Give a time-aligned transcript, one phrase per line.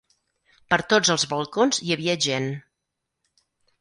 [0.73, 2.49] Per tots els balcons hi havia gent